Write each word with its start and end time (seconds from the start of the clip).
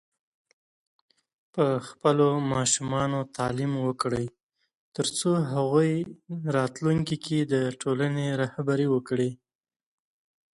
په 1.53 1.65
خپلو 1.87 2.27
ماشومانو 2.53 3.19
تعليم 3.37 3.73
وکړئ، 3.87 4.25
ترڅو 4.95 5.29
هغوی 5.51 5.91
راتلونکي 6.57 7.17
کې 7.25 7.39
د 7.53 7.55
ټولنې 7.81 8.27
رهبري 8.41 8.87
وکړي. 8.93 9.31